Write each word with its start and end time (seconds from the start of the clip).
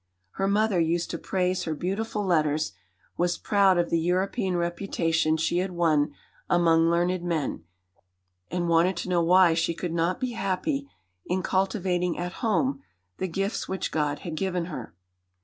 Her 0.31 0.47
mother 0.47 0.79
used 0.79 1.11
to 1.11 1.19
praise 1.19 1.65
her 1.65 1.75
"beautiful 1.75 2.25
letters," 2.25 2.71
was 3.17 3.37
proud 3.37 3.77
of 3.77 3.91
the 3.91 3.99
"European 3.99 4.57
reputation" 4.57 5.37
she 5.37 5.59
had 5.59 5.73
won 5.73 6.15
among 6.49 6.89
learned 6.89 7.21
men, 7.21 7.65
and 8.49 8.67
wanted 8.67 8.97
to 8.97 9.09
know 9.09 9.21
why 9.21 9.53
she 9.53 9.75
could 9.75 9.93
not 9.93 10.19
be 10.19 10.31
happy 10.31 10.89
in 11.27 11.43
cultivating 11.43 12.17
at 12.17 12.33
home 12.41 12.81
the 13.19 13.27
gifts 13.27 13.67
which 13.69 13.91
God 13.91 14.21
had 14.25 14.33
given 14.33 14.65
her. 14.65 14.95